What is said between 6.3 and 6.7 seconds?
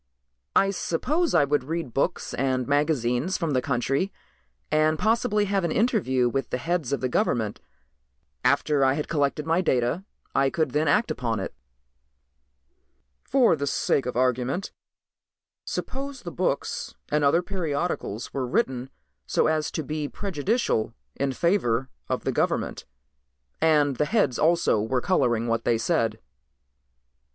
the